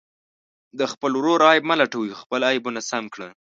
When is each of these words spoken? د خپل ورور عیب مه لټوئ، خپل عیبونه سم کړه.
د 0.79 0.81
خپل 0.91 1.11
ورور 1.15 1.39
عیب 1.49 1.63
مه 1.69 1.75
لټوئ، 1.81 2.09
خپل 2.21 2.39
عیبونه 2.51 2.79
سم 2.89 3.03
کړه. 3.13 3.27